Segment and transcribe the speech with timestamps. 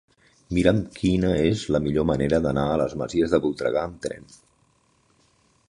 [0.57, 4.27] Mira'm quina és la millor manera d'anar a les Masies de Voltregà amb tren.